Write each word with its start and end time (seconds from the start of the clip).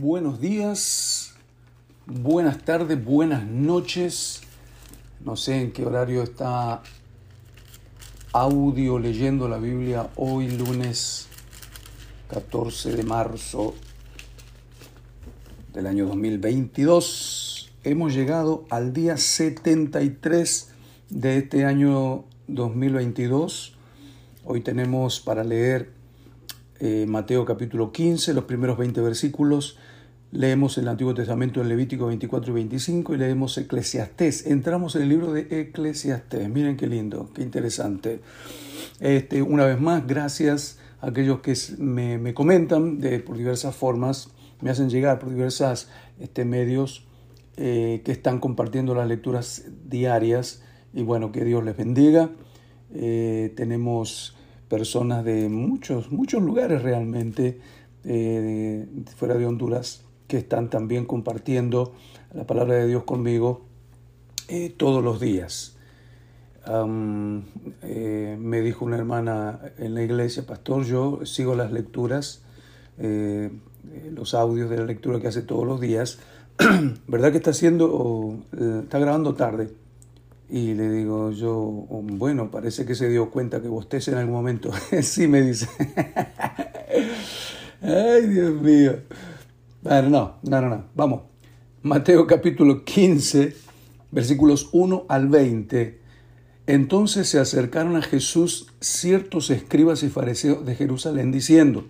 buenos 0.00 0.40
días, 0.40 1.34
buenas 2.06 2.64
tardes, 2.64 3.04
buenas 3.04 3.44
noches. 3.46 4.40
No 5.22 5.36
sé 5.36 5.60
en 5.60 5.72
qué 5.72 5.84
horario 5.84 6.22
está 6.22 6.82
audio 8.32 8.98
leyendo 8.98 9.46
la 9.46 9.58
Biblia 9.58 10.08
hoy 10.16 10.48
lunes 10.48 11.28
14 12.30 12.96
de 12.96 13.02
marzo 13.02 13.74
del 15.74 15.86
año 15.86 16.06
2022. 16.06 17.70
Hemos 17.84 18.14
llegado 18.14 18.64
al 18.70 18.94
día 18.94 19.18
73 19.18 20.70
de 21.10 21.36
este 21.36 21.66
año 21.66 22.24
2022. 22.48 23.74
Hoy 24.46 24.62
tenemos 24.62 25.20
para 25.20 25.44
leer 25.44 25.92
eh, 26.78 27.04
Mateo 27.06 27.44
capítulo 27.44 27.92
15, 27.92 28.32
los 28.32 28.44
primeros 28.44 28.78
20 28.78 29.02
versículos. 29.02 29.76
Leemos 30.32 30.78
el 30.78 30.86
Antiguo 30.86 31.12
Testamento 31.12 31.60
en 31.60 31.68
Levítico 31.68 32.06
24 32.06 32.52
y 32.52 32.54
25 32.54 33.14
y 33.14 33.18
leemos 33.18 33.58
Eclesiastés. 33.58 34.46
Entramos 34.46 34.94
en 34.94 35.02
el 35.02 35.08
libro 35.08 35.32
de 35.32 35.48
Eclesiastés. 35.50 36.48
Miren 36.48 36.76
qué 36.76 36.86
lindo, 36.86 37.30
qué 37.34 37.42
interesante. 37.42 38.20
Este, 39.00 39.42
una 39.42 39.64
vez 39.64 39.80
más, 39.80 40.06
gracias 40.06 40.78
a 41.00 41.08
aquellos 41.08 41.40
que 41.40 41.56
me, 41.78 42.18
me 42.18 42.32
comentan 42.32 43.00
de, 43.00 43.18
por 43.18 43.38
diversas 43.38 43.74
formas, 43.74 44.28
me 44.60 44.70
hacen 44.70 44.88
llegar 44.88 45.18
por 45.18 45.30
diversos 45.30 45.88
este, 46.20 46.44
medios 46.44 47.04
eh, 47.56 48.02
que 48.04 48.12
están 48.12 48.38
compartiendo 48.38 48.94
las 48.94 49.08
lecturas 49.08 49.64
diarias. 49.84 50.62
Y 50.94 51.02
bueno, 51.02 51.32
que 51.32 51.44
Dios 51.44 51.64
les 51.64 51.76
bendiga. 51.76 52.30
Eh, 52.94 53.52
tenemos 53.56 54.36
personas 54.68 55.24
de 55.24 55.48
muchos, 55.48 56.12
muchos 56.12 56.40
lugares 56.40 56.82
realmente 56.82 57.58
eh, 58.04 58.86
fuera 59.16 59.34
de 59.34 59.46
Honduras 59.46 60.04
que 60.30 60.38
están 60.38 60.70
también 60.70 61.04
compartiendo 61.06 61.92
la 62.32 62.46
palabra 62.46 62.76
de 62.76 62.86
Dios 62.86 63.02
conmigo 63.02 63.62
eh, 64.46 64.72
todos 64.76 65.02
los 65.02 65.18
días. 65.20 65.76
Eh, 67.82 68.36
me 68.38 68.60
dijo 68.60 68.84
una 68.84 68.96
hermana 68.96 69.58
en 69.76 69.96
la 69.96 70.04
iglesia, 70.04 70.46
pastor, 70.46 70.84
yo 70.84 71.26
sigo 71.26 71.56
las 71.56 71.72
lecturas, 71.72 72.44
los 72.96 74.34
audios 74.34 74.70
de 74.70 74.76
la 74.76 74.84
lectura 74.84 75.20
que 75.20 75.26
hace 75.26 75.42
todos 75.42 75.66
los 75.66 75.80
días. 75.80 76.20
¿Verdad 77.08 77.32
que 77.32 77.38
está 77.38 77.50
haciendo, 77.50 78.38
está 78.84 79.00
grabando 79.00 79.34
tarde? 79.34 79.72
Y 80.48 80.74
le 80.74 80.90
digo 80.90 81.32
yo, 81.32 81.56
bueno, 81.58 82.52
parece 82.52 82.86
que 82.86 82.94
se 82.94 83.08
dio 83.08 83.30
cuenta 83.30 83.60
que 83.60 83.66
bosteces 83.66 84.14
en 84.14 84.20
algún 84.20 84.34
momento. 84.34 84.70
sí, 85.02 85.26
me 85.26 85.42
dice. 85.42 85.66
Ay, 87.82 88.28
Dios 88.28 88.52
mío. 88.62 88.92
Bueno, 89.82 90.10
no, 90.10 90.34
no, 90.42 90.60
no, 90.60 90.68
no. 90.68 90.84
Vamos. 90.94 91.22
Mateo 91.82 92.26
capítulo 92.26 92.84
15, 92.84 93.56
versículos 94.10 94.68
1 94.72 95.06
al 95.08 95.28
20. 95.28 95.98
Entonces 96.66 97.28
se 97.30 97.38
acercaron 97.38 97.96
a 97.96 98.02
Jesús 98.02 98.66
ciertos 98.80 99.48
escribas 99.48 100.02
y 100.02 100.10
fariseos 100.10 100.66
de 100.66 100.74
Jerusalén 100.74 101.32
diciendo, 101.32 101.86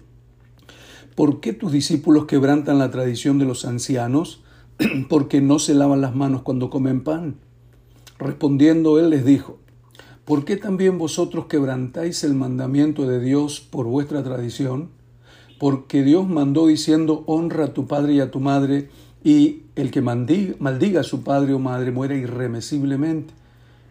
¿por 1.17 1.41
qué 1.41 1.53
tus 1.53 1.73
discípulos 1.73 2.27
quebrantan 2.27 2.79
la 2.79 2.93
tradición 2.93 3.41
de 3.41 3.47
los 3.47 3.65
ancianos? 3.65 4.45
porque 5.09 5.41
no 5.41 5.59
se 5.59 5.75
lavan 5.75 6.01
las 6.01 6.15
manos 6.15 6.43
cuando 6.43 6.71
comen 6.71 7.03
pan. 7.03 7.41
Respondiendo 8.21 9.01
él 9.01 9.11
les 9.11 9.25
dijo, 9.25 9.59
¿por 10.25 10.45
qué 10.45 10.57
también 10.57 10.97
vosotros 10.97 11.47
quebrantáis 11.47 12.23
el 12.23 12.35
mandamiento 12.35 13.09
de 13.09 13.19
Dios 13.19 13.59
por 13.61 13.87
vuestra 13.87 14.23
tradición? 14.23 14.91
Porque 15.61 16.03
Dios 16.03 16.27
mandó 16.27 16.69
diciendo, 16.69 17.23
honra 17.27 17.67
a 17.67 17.75
tu 17.75 17.87
padre 17.87 18.15
y 18.15 18.21
a 18.21 18.31
tu 18.31 18.41
madre, 18.41 18.89
y 19.23 19.65
el 19.77 19.91
que 19.91 20.01
maldiga, 20.01 21.01
a 21.01 21.05
su 21.05 21.23
padre 21.23 21.53
o 21.53 21.59
madre 21.59 21.91
muere 21.91 22.17
irremisiblemente. 22.17 23.35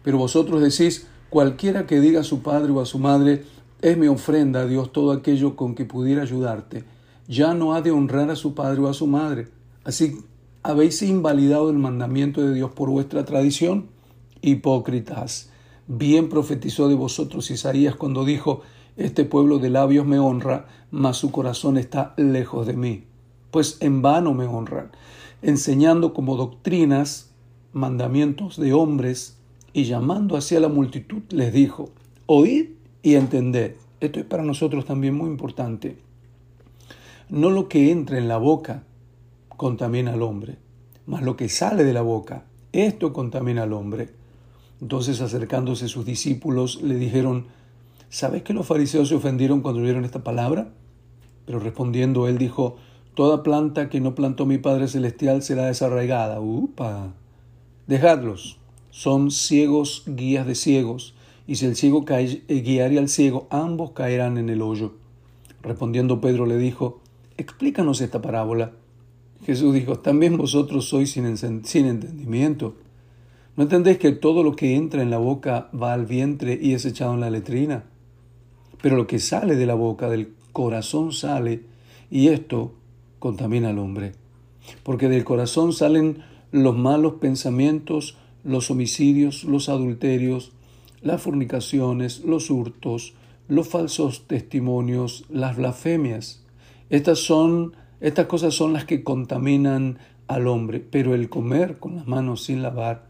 Pero 0.02 0.18
vosotros 0.18 0.60
decís, 0.60 1.06
cualquiera 1.28 1.86
que 1.86 2.00
diga 2.00 2.22
a 2.22 2.24
su 2.24 2.42
padre 2.42 2.72
o 2.72 2.80
a 2.80 2.86
su 2.86 2.98
madre, 2.98 3.44
es 3.82 3.96
mi 3.96 4.08
ofrenda 4.08 4.62
a 4.62 4.66
Dios 4.66 4.90
todo 4.90 5.12
aquello 5.12 5.54
con 5.54 5.76
que 5.76 5.84
pudiera 5.84 6.22
ayudarte, 6.22 6.82
ya 7.28 7.54
no 7.54 7.72
ha 7.72 7.82
de 7.82 7.92
honrar 7.92 8.30
a 8.30 8.36
su 8.36 8.52
padre 8.52 8.80
o 8.80 8.88
a 8.88 8.92
su 8.92 9.06
madre. 9.06 9.46
Así 9.84 10.18
habéis 10.64 11.00
invalidado 11.02 11.70
el 11.70 11.78
mandamiento 11.78 12.42
de 12.42 12.52
Dios 12.52 12.72
por 12.72 12.90
vuestra 12.90 13.24
tradición 13.24 13.86
hipócritas. 14.42 15.50
Bien 15.86 16.28
profetizó 16.28 16.88
de 16.88 16.96
vosotros 16.96 17.48
Isaías 17.52 17.94
cuando 17.94 18.24
dijo, 18.24 18.62
Este 18.96 19.24
pueblo 19.24 19.58
de 19.58 19.70
labios 19.70 20.06
me 20.06 20.18
honra, 20.18 20.66
mas 20.90 21.16
su 21.16 21.30
corazón 21.30 21.76
está 21.76 22.14
lejos 22.16 22.66
de 22.66 22.74
mí. 22.74 23.04
Pues 23.50 23.78
en 23.80 24.02
vano 24.02 24.34
me 24.34 24.46
honran, 24.46 24.90
enseñando 25.42 26.14
como 26.14 26.36
doctrinas 26.36 27.30
mandamientos 27.72 28.56
de 28.56 28.72
hombres, 28.72 29.36
y 29.72 29.84
llamando 29.84 30.36
hacia 30.36 30.60
la 30.60 30.68
multitud 30.68 31.22
les 31.30 31.52
dijo, 31.52 31.90
Oíd 32.26 32.70
y 33.02 33.14
entended. 33.14 33.76
Esto 34.00 34.18
es 34.20 34.26
para 34.26 34.42
nosotros 34.42 34.84
también 34.84 35.14
muy 35.14 35.28
importante. 35.28 35.98
No 37.28 37.50
lo 37.50 37.68
que 37.68 37.92
entra 37.92 38.18
en 38.18 38.28
la 38.28 38.38
boca 38.38 38.82
contamina 39.56 40.14
al 40.14 40.22
hombre, 40.22 40.56
mas 41.06 41.22
lo 41.22 41.36
que 41.36 41.48
sale 41.48 41.84
de 41.84 41.92
la 41.92 42.02
boca, 42.02 42.44
esto 42.72 43.12
contamina 43.12 43.64
al 43.64 43.72
hombre. 43.72 44.10
Entonces 44.80 45.20
acercándose 45.20 45.88
sus 45.88 46.04
discípulos 46.06 46.82
le 46.82 46.94
dijeron, 46.94 47.46
¿sabes 48.10 48.42
que 48.42 48.52
los 48.52 48.66
fariseos 48.66 49.08
se 49.08 49.14
ofendieron 49.14 49.62
cuando 49.62 49.80
oyeron 49.80 50.04
esta 50.04 50.22
palabra? 50.22 50.68
Pero 51.46 51.58
respondiendo 51.58 52.28
él 52.28 52.36
dijo, 52.36 52.76
Toda 53.14 53.42
planta 53.42 53.88
que 53.88 54.00
no 54.00 54.14
plantó 54.14 54.46
mi 54.46 54.58
Padre 54.58 54.86
Celestial 54.86 55.42
será 55.42 55.66
desarraigada. 55.66 56.40
¡Upa! 56.40 57.12
Dejadlos. 57.86 58.58
Son 58.90 59.30
ciegos 59.30 60.04
guías 60.06 60.46
de 60.46 60.54
ciegos, 60.54 61.14
y 61.46 61.56
si 61.56 61.66
el 61.66 61.76
ciego 61.76 62.04
cae, 62.04 62.42
eh, 62.48 62.98
al 62.98 63.08
ciego, 63.08 63.46
ambos 63.50 63.90
caerán 63.90 64.38
en 64.38 64.48
el 64.48 64.62
hoyo. 64.62 64.94
Respondiendo 65.62 66.20
Pedro 66.20 66.46
le 66.46 66.56
dijo, 66.56 67.00
Explícanos 67.36 68.00
esta 68.00 68.22
parábola. 68.22 68.72
Jesús 69.44 69.74
dijo, 69.74 69.96
¿también 69.96 70.36
vosotros 70.36 70.88
sois 70.88 71.10
sin, 71.10 71.36
sin 71.36 71.86
entendimiento? 71.86 72.74
¿No 73.56 73.64
entendéis 73.64 73.98
que 73.98 74.12
todo 74.12 74.42
lo 74.42 74.54
que 74.54 74.76
entra 74.76 75.02
en 75.02 75.10
la 75.10 75.18
boca 75.18 75.68
va 75.74 75.92
al 75.92 76.06
vientre 76.06 76.58
y 76.60 76.74
es 76.74 76.84
echado 76.84 77.14
en 77.14 77.20
la 77.20 77.30
letrina? 77.30 77.84
Pero 78.82 78.96
lo 78.96 79.06
que 79.06 79.18
sale 79.18 79.56
de 79.56 79.66
la 79.66 79.74
boca, 79.74 80.08
del 80.08 80.32
corazón 80.52 81.12
sale, 81.12 81.62
y 82.10 82.28
esto 82.28 82.74
contamina 83.18 83.70
al 83.70 83.78
hombre. 83.78 84.12
Porque 84.82 85.08
del 85.08 85.24
corazón 85.24 85.72
salen 85.72 86.22
los 86.52 86.76
malos 86.76 87.14
pensamientos, 87.14 88.16
los 88.44 88.70
homicidios, 88.70 89.44
los 89.44 89.68
adulterios, 89.68 90.52
las 91.02 91.22
fornicaciones, 91.22 92.24
los 92.24 92.50
hurtos, 92.50 93.14
los 93.48 93.68
falsos 93.68 94.26
testimonios, 94.26 95.24
las 95.28 95.56
blasfemias. 95.56 96.44
Estas 96.88 97.18
son 97.18 97.74
estas 98.00 98.26
cosas 98.26 98.54
son 98.54 98.72
las 98.72 98.86
que 98.86 99.04
contaminan 99.04 99.98
al 100.26 100.46
hombre, 100.46 100.80
pero 100.80 101.14
el 101.14 101.28
comer 101.28 101.78
con 101.78 101.96
las 101.96 102.06
manos 102.06 102.44
sin 102.44 102.62
lavar 102.62 103.06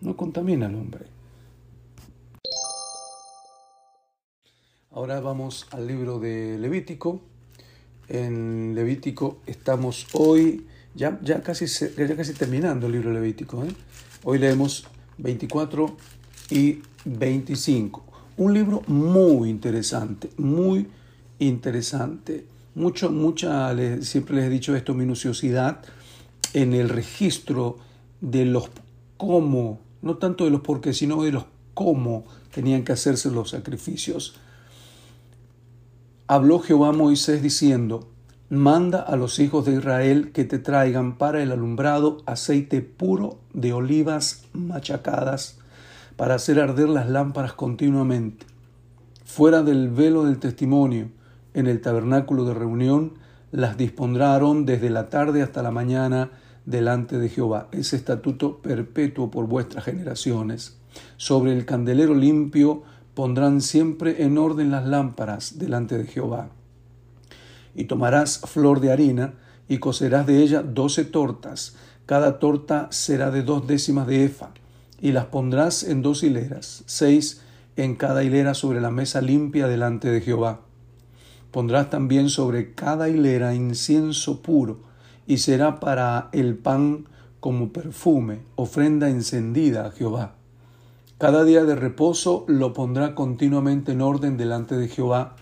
no 0.00 0.16
contamina 0.16 0.66
al 0.66 0.74
hombre. 0.74 1.04
Ahora 4.94 5.20
vamos 5.20 5.66
al 5.70 5.86
libro 5.86 6.18
de 6.18 6.58
Levítico. 6.58 7.22
En 8.08 8.74
Levítico 8.74 9.38
estamos 9.46 10.06
hoy, 10.12 10.66
ya, 10.94 11.18
ya, 11.22 11.42
casi, 11.42 11.64
ya 11.66 12.14
casi 12.14 12.34
terminando 12.34 12.88
el 12.88 12.92
libro 12.92 13.08
de 13.08 13.14
Levítico. 13.14 13.64
¿eh? 13.64 13.72
Hoy 14.22 14.38
leemos 14.38 14.84
24 15.16 15.96
y 16.50 16.82
25. 17.06 18.04
Un 18.36 18.52
libro 18.52 18.82
muy 18.86 19.48
interesante, 19.48 20.28
muy 20.36 20.88
interesante. 21.38 22.44
Mucho, 22.74 23.10
mucha, 23.10 23.74
siempre 24.02 24.36
les 24.36 24.44
he 24.44 24.50
dicho 24.50 24.76
esto, 24.76 24.92
minuciosidad 24.92 25.82
en 26.52 26.74
el 26.74 26.90
registro 26.90 27.78
de 28.20 28.44
los 28.44 28.68
cómo 29.16 29.80
no 30.02 30.18
tanto 30.18 30.44
de 30.44 30.50
los 30.50 30.60
por 30.60 30.82
qué, 30.82 30.92
sino 30.92 31.22
de 31.22 31.32
los 31.32 31.46
cómo 31.72 32.24
tenían 32.52 32.84
que 32.84 32.92
hacerse 32.92 33.30
los 33.30 33.48
sacrificios. 33.50 34.36
Habló 36.32 36.60
Jehová 36.60 36.88
a 36.88 36.92
Moisés 36.92 37.42
diciendo, 37.42 38.08
manda 38.48 39.02
a 39.02 39.16
los 39.16 39.38
hijos 39.38 39.66
de 39.66 39.74
Israel 39.74 40.32
que 40.32 40.44
te 40.44 40.58
traigan 40.58 41.18
para 41.18 41.42
el 41.42 41.52
alumbrado 41.52 42.22
aceite 42.24 42.80
puro 42.80 43.40
de 43.52 43.74
olivas 43.74 44.46
machacadas 44.54 45.58
para 46.16 46.36
hacer 46.36 46.58
arder 46.58 46.88
las 46.88 47.06
lámparas 47.10 47.52
continuamente. 47.52 48.46
Fuera 49.26 49.62
del 49.62 49.90
velo 49.90 50.24
del 50.24 50.38
testimonio, 50.38 51.10
en 51.52 51.66
el 51.66 51.82
tabernáculo 51.82 52.46
de 52.46 52.54
reunión, 52.54 53.12
las 53.50 53.76
dispondrán 53.76 54.64
desde 54.64 54.88
la 54.88 55.10
tarde 55.10 55.42
hasta 55.42 55.62
la 55.62 55.70
mañana 55.70 56.30
delante 56.64 57.18
de 57.18 57.28
Jehová. 57.28 57.68
Es 57.72 57.92
estatuto 57.92 58.62
perpetuo 58.62 59.30
por 59.30 59.48
vuestras 59.48 59.84
generaciones. 59.84 60.78
Sobre 61.18 61.52
el 61.52 61.66
candelero 61.66 62.14
limpio 62.14 62.84
pondrán 63.14 63.60
siempre 63.60 64.22
en 64.24 64.38
orden 64.38 64.70
las 64.70 64.86
lámparas 64.86 65.58
delante 65.58 65.98
de 65.98 66.06
Jehová. 66.06 66.50
Y 67.74 67.84
tomarás 67.84 68.40
flor 68.40 68.80
de 68.80 68.92
harina 68.92 69.34
y 69.68 69.78
cocerás 69.78 70.26
de 70.26 70.42
ella 70.42 70.62
doce 70.62 71.04
tortas, 71.04 71.76
cada 72.06 72.38
torta 72.38 72.88
será 72.90 73.30
de 73.30 73.42
dos 73.42 73.66
décimas 73.66 74.06
de 74.06 74.24
efa, 74.24 74.50
y 75.00 75.12
las 75.12 75.26
pondrás 75.26 75.82
en 75.82 76.02
dos 76.02 76.22
hileras, 76.22 76.84
seis 76.86 77.42
en 77.76 77.94
cada 77.94 78.24
hilera 78.24 78.54
sobre 78.54 78.80
la 78.80 78.90
mesa 78.90 79.20
limpia 79.20 79.66
delante 79.66 80.10
de 80.10 80.20
Jehová. 80.20 80.60
Pondrás 81.50 81.90
también 81.90 82.28
sobre 82.28 82.74
cada 82.74 83.08
hilera 83.08 83.54
incienso 83.54 84.42
puro, 84.42 84.80
y 85.26 85.38
será 85.38 85.80
para 85.80 86.28
el 86.32 86.56
pan 86.56 87.06
como 87.40 87.72
perfume, 87.72 88.40
ofrenda 88.56 89.08
encendida 89.08 89.86
a 89.86 89.90
Jehová. 89.90 90.34
Cada 91.22 91.44
día 91.44 91.62
de 91.62 91.76
reposo 91.76 92.44
lo 92.48 92.72
pondrá 92.72 93.14
continuamente 93.14 93.92
en 93.92 94.00
orden 94.00 94.36
delante 94.36 94.74
de 94.76 94.88
Jehová, 94.88 95.36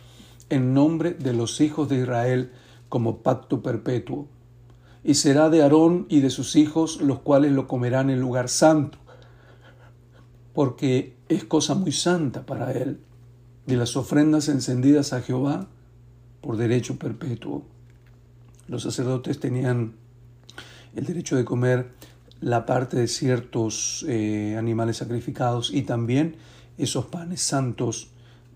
en 0.51 0.75
nombre 0.75 1.13
de 1.15 1.33
los 1.33 1.63
hijos 1.63 1.89
de 1.89 2.01
Israel, 2.01 2.53
como 2.91 3.23
pacto 3.23 3.63
perpetuo. 3.63 4.29
Y 5.03 5.15
será 5.15 5.49
de 5.49 5.63
Aarón 5.63 6.05
y 6.11 6.21
de 6.21 6.29
sus 6.29 6.55
hijos, 6.55 7.01
los 7.01 7.21
cuales 7.21 7.53
lo 7.53 7.67
comerán 7.67 8.11
en 8.11 8.21
lugar 8.21 8.51
santo, 8.51 8.99
porque 10.53 11.17
es 11.31 11.45
cosa 11.45 11.75
muy 11.75 11.93
santa 11.93 12.45
para 12.45 12.73
él. 12.73 13.01
De 13.65 13.79
las 13.79 13.97
ofrendas 13.97 14.51
encendidas 14.51 15.15
a 15.15 15.23
Jehová, 15.23 15.69
por 16.43 16.59
derecho 16.59 16.99
perpetuo. 16.99 17.65
Los 18.69 18.83
sacerdotes 18.83 19.41
tenían 19.41 19.95
el 20.95 21.07
derecho 21.07 21.37
de 21.37 21.47
comer 21.47 21.93
la 22.41 22.67
parte 22.67 22.97
de 22.97 23.09
ciertos 23.09 24.05
eh, 24.09 24.57
animales 24.59 24.99
sacrificados 24.99 25.73
y 25.73 25.83
también 25.83 26.37
esos 26.79 27.07
panes 27.07 27.43
santos 27.43 28.09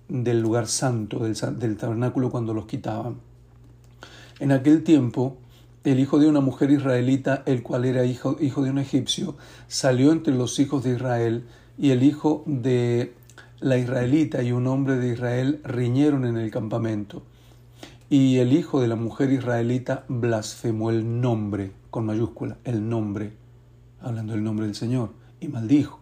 del 0.09 0.41
lugar 0.41 0.67
santo, 0.67 1.21
del, 1.21 1.35
del 1.59 1.77
tabernáculo 1.77 2.31
cuando 2.31 2.55
los 2.55 2.67
quitaban. 2.67 3.17
En 4.41 4.53
aquel 4.53 4.83
tiempo, 4.83 5.37
el 5.85 6.01
hijo 6.01 6.19
de 6.19 6.29
una 6.29 6.41
mujer 6.41 6.71
israelita, 6.71 7.43
el 7.47 7.63
cual 7.63 7.85
era 7.85 8.05
hijo, 8.05 8.37
hijo 8.41 8.63
de 8.63 8.71
un 8.71 8.79
egipcio, 8.79 9.37
salió 9.69 10.13
entre 10.13 10.35
los 10.35 10.59
hijos 10.59 10.83
de 10.83 10.95
Israel, 10.95 11.45
y 11.79 11.91
el 11.91 12.03
hijo 12.03 12.43
de 12.47 13.15
la 13.61 13.79
israelita 13.79 14.43
y 14.43 14.53
un 14.53 14.67
hombre 14.67 14.97
de 14.97 15.13
Israel 15.13 15.61
riñeron 15.65 16.25
en 16.25 16.37
el 16.37 16.51
campamento. 16.51 17.23
Y 18.09 18.39
el 18.39 18.53
hijo 18.53 18.81
de 18.81 18.89
la 18.89 18.97
mujer 18.97 19.33
israelita 19.33 20.05
blasfemó 20.09 20.91
el 20.91 21.21
nombre, 21.21 21.73
con 21.91 22.07
mayúscula, 22.07 22.59
el 22.65 22.89
nombre, 22.89 23.33
hablando 24.05 24.35
del 24.35 24.45
nombre 24.45 24.67
del 24.67 24.75
Señor, 24.75 25.13
y 25.41 25.49
maldijo. 25.49 26.01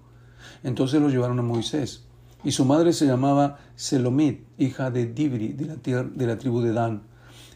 Entonces 0.62 1.00
lo 1.00 1.08
llevaron 1.08 1.38
a 1.38 1.42
Moisés. 1.42 2.04
Y 2.44 2.52
su 2.52 2.64
madre 2.64 2.92
se 2.92 3.06
llamaba 3.06 3.58
Selomit, 3.76 4.44
hija 4.58 4.90
de 4.90 5.06
Dibri, 5.06 5.52
de 5.52 5.66
la, 5.66 6.02
de 6.02 6.26
la 6.26 6.38
tribu 6.38 6.60
de 6.60 6.72
Dan. 6.72 7.02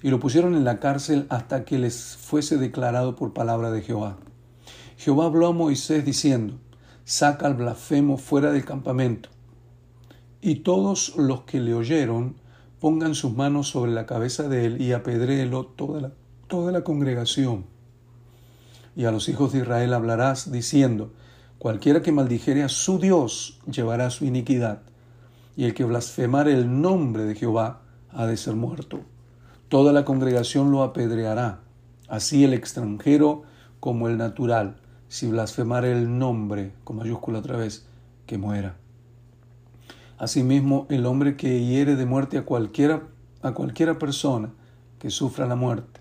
Y 0.02 0.10
lo 0.10 0.20
pusieron 0.20 0.54
en 0.54 0.64
la 0.64 0.78
cárcel 0.78 1.26
hasta 1.28 1.64
que 1.64 1.78
les 1.78 2.16
fuese 2.16 2.56
declarado 2.56 3.16
por 3.16 3.32
palabra 3.32 3.70
de 3.70 3.82
Jehová. 3.82 4.19
Jehová 4.96 5.26
habló 5.26 5.48
a 5.48 5.52
Moisés 5.52 6.04
diciendo, 6.04 6.54
saca 7.04 7.46
al 7.46 7.54
blasfemo 7.54 8.16
fuera 8.16 8.52
del 8.52 8.64
campamento. 8.64 9.28
Y 10.40 10.56
todos 10.56 11.16
los 11.16 11.43
que 11.43 11.60
le 11.60 11.75
oyeron 11.75 12.37
pongan 12.81 13.14
sus 13.14 13.32
manos 13.32 13.69
sobre 13.69 13.93
la 13.93 14.06
cabeza 14.06 14.48
de 14.48 14.66
él 14.66 14.81
y 14.81 14.93
apedréelo 14.93 15.66
toda 15.66 16.00
la, 16.00 16.12
toda 16.46 16.72
la 16.72 16.84
congregación. 16.84 17.64
Y 18.96 19.04
a 19.04 19.12
los 19.12 19.28
hijos 19.28 19.52
de 19.52 19.60
Israel 19.60 19.93
hablarás 19.93 20.50
diciendo, 20.50 21.12
cualquiera 21.58 22.02
que 22.02 22.12
maldijere 22.12 22.62
a 22.62 22.69
su 22.69 22.98
Dios 22.98 23.60
llevará 23.70 24.10
su 24.10 24.25
iniquidad, 24.25 24.82
y 25.54 25.64
el 25.64 25.75
que 25.75 25.84
blasfemare 25.84 26.52
el 26.52 26.81
nombre 26.81 27.25
de 27.25 27.34
Jehová 27.34 27.82
ha 28.10 28.26
de 28.26 28.37
ser 28.38 28.56
muerto. 28.56 29.00
Toda 29.69 29.93
la 29.93 30.04
congregación 30.04 30.70
lo 30.70 30.82
apedreará, 30.82 31.60
así 32.08 32.44
el 32.44 32.54
extranjero 32.54 33.43
como 33.81 34.08
el 34.08 34.16
natural, 34.16 34.76
si 35.08 35.26
blasfemare 35.26 35.93
el 35.93 36.19
nombre, 36.19 36.72
con 36.82 36.96
mayúscula 36.96 37.40
otra 37.40 37.56
vez, 37.56 37.87
que 38.26 38.38
muera. 38.38 38.76
Asimismo, 40.19 40.87
el 40.88 41.04
hombre 41.04 41.37
que 41.37 41.64
hiere 41.64 41.96
de 41.96 42.06
muerte 42.06 42.38
a 42.38 42.44
cualquiera, 42.46 43.02
a 43.43 43.52
cualquiera 43.52 43.98
persona 43.98 44.54
que 44.98 45.10
sufra 45.10 45.46
la 45.46 45.56
muerte, 45.56 46.00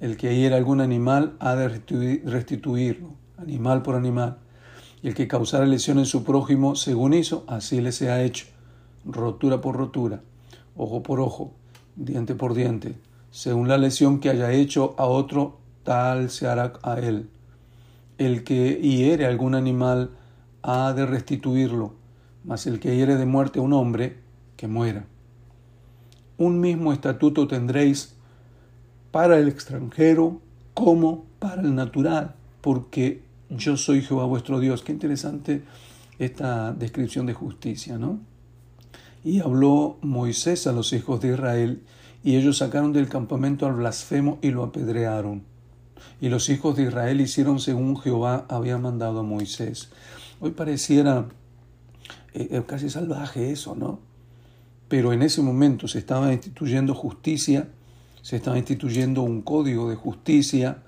el 0.00 0.16
que 0.16 0.36
hiere 0.36 0.54
algún 0.54 0.80
animal 0.80 1.36
ha 1.40 1.54
de 1.56 1.68
restituirlo, 1.68 3.14
animal 3.36 3.82
por 3.82 3.94
animal, 3.94 4.38
y 5.02 5.08
el 5.08 5.14
que 5.14 5.28
causara 5.28 5.66
lesión 5.66 5.98
en 5.98 6.06
su 6.06 6.24
prójimo, 6.24 6.76
según 6.76 7.14
hizo, 7.14 7.44
así 7.46 7.80
le 7.80 7.92
sea 7.92 8.22
hecho, 8.22 8.46
rotura 9.04 9.60
por 9.60 9.76
rotura, 9.76 10.22
ojo 10.76 11.02
por 11.02 11.20
ojo, 11.20 11.52
diente 11.96 12.34
por 12.34 12.54
diente, 12.54 12.96
según 13.30 13.68
la 13.68 13.78
lesión 13.78 14.20
que 14.20 14.30
haya 14.30 14.52
hecho 14.52 14.94
a 14.98 15.06
otro, 15.06 15.58
tal 15.82 16.30
se 16.30 16.46
hará 16.46 16.74
a 16.82 16.98
él. 16.98 17.28
El 18.18 18.44
que 18.44 18.74
hiere 18.74 19.26
algún 19.26 19.54
animal 19.54 20.10
ha 20.62 20.92
de 20.92 21.06
restituirlo, 21.06 21.94
mas 22.44 22.66
el 22.66 22.80
que 22.80 22.96
hiere 22.96 23.16
de 23.16 23.26
muerte 23.26 23.58
a 23.58 23.62
un 23.62 23.72
hombre, 23.72 24.18
que 24.56 24.66
muera. 24.66 25.06
Un 26.36 26.60
mismo 26.60 26.92
estatuto 26.92 27.46
tendréis 27.46 28.17
para 29.18 29.36
el 29.36 29.48
extranjero 29.48 30.40
como 30.74 31.24
para 31.40 31.62
el 31.62 31.74
natural, 31.74 32.36
porque 32.60 33.20
yo 33.50 33.76
soy 33.76 34.00
Jehová 34.00 34.26
vuestro 34.26 34.60
Dios. 34.60 34.84
Qué 34.84 34.92
interesante 34.92 35.64
esta 36.20 36.72
descripción 36.72 37.26
de 37.26 37.34
justicia, 37.34 37.98
¿no? 37.98 38.20
Y 39.24 39.40
habló 39.40 39.98
Moisés 40.02 40.68
a 40.68 40.72
los 40.72 40.92
hijos 40.92 41.20
de 41.20 41.32
Israel, 41.32 41.82
y 42.22 42.36
ellos 42.36 42.58
sacaron 42.58 42.92
del 42.92 43.08
campamento 43.08 43.66
al 43.66 43.72
blasfemo 43.72 44.38
y 44.40 44.52
lo 44.52 44.62
apedrearon. 44.62 45.42
Y 46.20 46.28
los 46.28 46.48
hijos 46.48 46.76
de 46.76 46.84
Israel 46.84 47.20
hicieron 47.20 47.58
según 47.58 47.96
Jehová 47.96 48.46
había 48.48 48.78
mandado 48.78 49.18
a 49.18 49.24
Moisés. 49.24 49.88
Hoy 50.38 50.52
pareciera 50.52 51.26
eh, 52.34 52.50
es 52.52 52.64
casi 52.66 52.88
salvaje 52.88 53.50
eso, 53.50 53.74
¿no? 53.74 53.98
Pero 54.86 55.12
en 55.12 55.22
ese 55.22 55.42
momento 55.42 55.88
se 55.88 55.98
estaba 55.98 56.32
instituyendo 56.32 56.94
justicia, 56.94 57.66
se 58.22 58.36
estaba 58.36 58.58
instituyendo 58.58 59.22
un 59.22 59.42
código 59.42 59.88
de 59.88 59.96
justicia, 59.96 60.78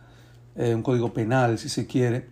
eh, 0.56 0.74
un 0.74 0.82
código 0.82 1.12
penal, 1.12 1.58
si 1.58 1.68
se 1.68 1.86
quiere, 1.86 2.26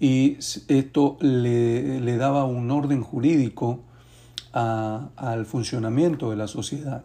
y 0.00 0.38
esto 0.68 1.16
le, 1.20 2.16
daba 2.16 2.44
un 2.44 2.70
orden 2.70 3.02
jurídico 3.02 3.80
al 4.52 5.46
funcionamiento 5.46 6.30
de 6.30 6.36
la 6.36 6.48
sociedad. 6.48 7.04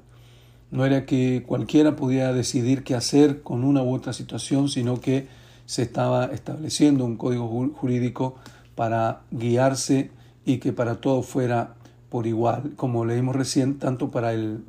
No 0.71 0.83
era 0.83 1.05
que 1.05 1.43
cualquiera 1.47 1.95
podía 1.95 2.33
decidir 2.33 2.83
qué 2.83 2.95
hacer 2.95 3.43
con 3.43 3.63
una 3.63 3.83
u 3.83 3.93
otra 3.93 4.13
situación, 4.13 4.67
sino 4.67 4.99
que 4.99 5.27
se 5.65 5.83
estaba 5.83 6.25
estableciendo 6.25 7.05
un 7.05 7.17
código 7.17 7.47
jurídico 7.73 8.35
para 8.75 9.21
guiarse 9.31 10.09
y 10.43 10.57
que 10.57 10.73
para 10.73 10.95
todos 10.95 11.25
fuera 11.25 11.75
por 12.09 12.25
igual, 12.25 12.73
como 12.75 13.05
leímos 13.05 13.35
recién, 13.35 13.79
tanto 13.79 14.09
para 14.09 14.33
el 14.33 14.61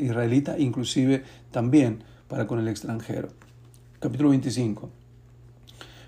israelita, 0.00 0.58
inclusive 0.58 1.22
también 1.50 2.02
para 2.34 2.48
con 2.48 2.58
el 2.58 2.66
extranjero. 2.66 3.28
Capítulo 4.00 4.30
25. 4.30 4.90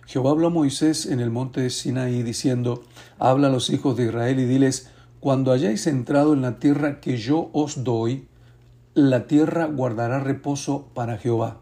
Jehová 0.09 0.33
habló 0.33 0.49
a 0.49 0.51
Moisés 0.51 1.07
en 1.07 1.21
el 1.21 1.31
monte 1.31 1.61
de 1.61 1.71
Sinaí 1.71 2.25
diciendo, 2.25 2.83
habla 3.21 3.47
a 3.47 3.51
los 3.53 3.71
hijos 3.71 3.97
de 3.97 4.07
Israel 4.07 4.41
y 4.41 4.45
diles, 4.45 4.91
cuando 5.21 5.53
hayáis 5.53 5.87
entrado 5.87 6.33
en 6.33 6.43
la 6.43 6.59
tierra 6.59 6.99
que 6.99 7.17
yo 7.17 7.49
os 7.53 7.85
doy, 7.85 8.27
la 8.95 9.29
tierra 9.29 9.67
guardará 9.67 10.19
reposo 10.19 10.89
para 10.95 11.17
Jehová. 11.17 11.61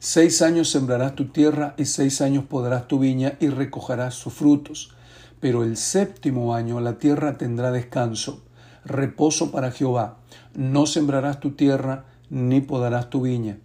Seis 0.00 0.42
años 0.42 0.68
sembrarás 0.68 1.14
tu 1.14 1.28
tierra 1.28 1.74
y 1.78 1.86
seis 1.86 2.20
años 2.20 2.44
podrás 2.44 2.86
tu 2.88 2.98
viña 2.98 3.38
y 3.40 3.48
recogerás 3.48 4.16
sus 4.16 4.34
frutos 4.34 4.94
pero 5.40 5.62
el 5.62 5.76
séptimo 5.76 6.54
año 6.54 6.80
la 6.80 6.98
tierra 6.98 7.36
tendrá 7.36 7.70
descanso, 7.70 8.42
reposo 8.84 9.50
para 9.50 9.70
Jehová. 9.70 10.16
No 10.54 10.86
sembrarás 10.86 11.40
tu 11.40 11.50
tierra, 11.50 12.04
ni 12.30 12.62
podarás 12.62 13.10
tu 13.10 13.20
viña. 13.20 13.58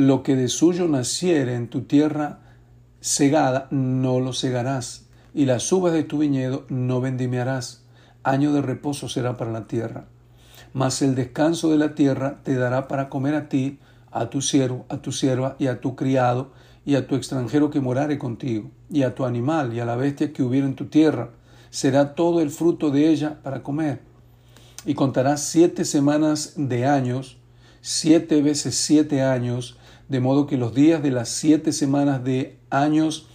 Lo 0.00 0.22
que 0.22 0.34
de 0.34 0.48
suyo 0.48 0.88
naciere 0.88 1.54
en 1.56 1.68
tu 1.68 1.82
tierra 1.82 2.38
segada, 3.02 3.68
no 3.70 4.18
lo 4.18 4.32
segarás, 4.32 5.04
y 5.34 5.44
las 5.44 5.70
uvas 5.70 5.92
de 5.92 6.04
tu 6.04 6.16
viñedo 6.16 6.64
no 6.70 7.02
vendimiarás. 7.02 7.84
Año 8.22 8.54
de 8.54 8.62
reposo 8.62 9.10
será 9.10 9.36
para 9.36 9.52
la 9.52 9.66
tierra. 9.66 10.06
Mas 10.72 11.02
el 11.02 11.14
descanso 11.14 11.70
de 11.70 11.76
la 11.76 11.94
tierra 11.94 12.40
te 12.44 12.54
dará 12.54 12.88
para 12.88 13.10
comer 13.10 13.34
a 13.34 13.50
ti, 13.50 13.78
a 14.10 14.30
tu 14.30 14.40
siervo, 14.40 14.86
a 14.88 15.02
tu 15.02 15.12
sierva 15.12 15.56
y 15.58 15.66
a 15.66 15.82
tu 15.82 15.96
criado, 15.96 16.50
y 16.86 16.94
a 16.94 17.06
tu 17.06 17.14
extranjero 17.14 17.68
que 17.68 17.82
morare 17.82 18.16
contigo, 18.16 18.70
y 18.90 19.02
a 19.02 19.14
tu 19.14 19.26
animal 19.26 19.74
y 19.74 19.80
a 19.80 19.84
la 19.84 19.96
bestia 19.96 20.32
que 20.32 20.42
hubiera 20.42 20.66
en 20.66 20.76
tu 20.76 20.86
tierra. 20.86 21.28
Será 21.68 22.14
todo 22.14 22.40
el 22.40 22.48
fruto 22.48 22.90
de 22.90 23.10
ella 23.10 23.38
para 23.42 23.62
comer. 23.62 24.00
Y 24.86 24.94
contarás 24.94 25.42
siete 25.42 25.84
semanas 25.84 26.54
de 26.56 26.86
años, 26.86 27.36
siete 27.82 28.40
veces 28.40 28.76
siete 28.76 29.20
años, 29.20 29.76
de 30.10 30.20
modo 30.20 30.46
que 30.46 30.58
los 30.58 30.74
días 30.74 31.02
de 31.02 31.12
las 31.12 31.30
siete 31.30 31.72
semanas 31.72 32.22
de 32.22 32.58
años 32.68 33.28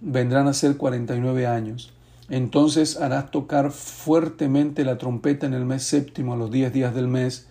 vendrán 0.00 0.48
a 0.48 0.52
ser 0.52 0.76
cuarenta 0.76 1.16
y 1.16 1.20
nueve 1.20 1.46
años. 1.46 1.94
Entonces 2.28 2.96
harás 2.96 3.30
tocar 3.30 3.70
fuertemente 3.70 4.84
la 4.84 4.98
trompeta 4.98 5.46
en 5.46 5.54
el 5.54 5.64
mes 5.64 5.84
séptimo 5.84 6.34
a 6.34 6.36
los 6.36 6.50
diez 6.50 6.72
días 6.72 6.94
del 6.94 7.06
mes. 7.06 7.46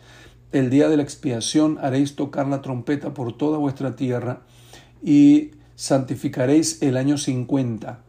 El 0.52 0.70
día 0.70 0.90
de 0.90 0.98
la 0.98 1.04
expiación 1.04 1.80
haréis 1.82 2.16
tocar 2.16 2.48
la 2.48 2.62
trompeta 2.62 3.14
por 3.14 3.36
toda 3.38 3.58
vuestra 3.58 3.96
tierra 3.96 4.42
y 5.02 5.52
santificaréis 5.76 6.82
el 6.82 6.98
año 6.98 7.18
cincuenta, 7.18 8.00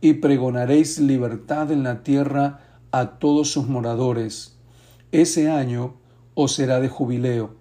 y 0.00 0.14
pregonaréis 0.14 0.98
libertad 0.98 1.70
en 1.72 1.82
la 1.82 2.02
tierra 2.02 2.60
a 2.92 3.18
todos 3.18 3.50
sus 3.50 3.66
moradores. 3.66 4.56
Ese 5.10 5.50
año 5.50 5.94
os 6.34 6.54
será 6.54 6.80
de 6.80 6.88
jubileo, 6.88 7.54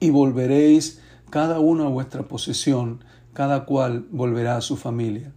y 0.00 0.10
volveréis 0.10 1.00
cada 1.32 1.60
uno 1.60 1.86
a 1.86 1.88
vuestra 1.88 2.24
posesión, 2.24 3.00
cada 3.32 3.64
cual 3.64 4.04
volverá 4.10 4.58
a 4.58 4.60
su 4.60 4.76
familia. 4.76 5.32